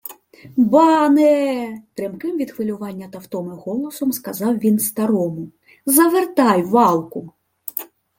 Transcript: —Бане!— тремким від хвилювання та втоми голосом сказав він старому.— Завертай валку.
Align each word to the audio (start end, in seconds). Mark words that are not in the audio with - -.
—Бане!— 0.71 1.33
тремким 1.95 2.37
від 2.37 2.51
хвилювання 2.51 3.07
та 3.07 3.19
втоми 3.19 3.55
голосом 3.55 4.11
сказав 4.11 4.57
він 4.57 4.79
старому.— 4.79 5.51
Завертай 5.85 6.61
валку. 6.63 7.33